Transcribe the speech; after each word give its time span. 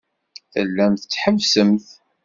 Tellamt 0.53 1.07
tḥebbsemt. 1.11 1.87